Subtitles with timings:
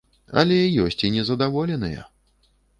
[0.41, 2.11] Але ёсць і незадаволеныя.